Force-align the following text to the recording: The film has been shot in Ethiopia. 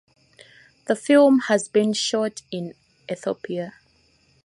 The 0.87 0.95
film 0.95 1.41
has 1.41 1.67
been 1.67 1.93
shot 1.93 2.41
in 2.49 2.73
Ethiopia. 3.07 3.73